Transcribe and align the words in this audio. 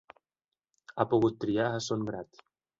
Ha 0.95 1.07
pogut 1.13 1.39
triar 1.45 1.71
a 1.77 1.85
son 1.91 2.11
grat. 2.11 2.45